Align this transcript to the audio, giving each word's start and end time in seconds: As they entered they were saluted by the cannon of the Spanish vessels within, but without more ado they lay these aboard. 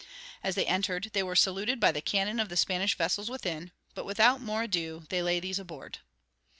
As 0.43 0.55
they 0.55 0.65
entered 0.65 1.11
they 1.13 1.21
were 1.21 1.35
saluted 1.35 1.79
by 1.79 1.91
the 1.91 2.01
cannon 2.01 2.39
of 2.39 2.49
the 2.49 2.57
Spanish 2.57 2.97
vessels 2.97 3.29
within, 3.29 3.71
but 3.93 4.03
without 4.03 4.41
more 4.41 4.63
ado 4.63 5.05
they 5.09 5.21
lay 5.21 5.39
these 5.39 5.59
aboard. 5.59 5.99